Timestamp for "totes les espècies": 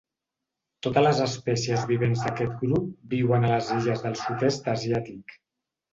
0.87-1.83